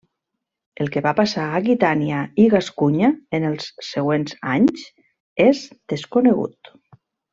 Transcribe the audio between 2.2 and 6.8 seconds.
i Gascunya en els següents anys, és desconegut.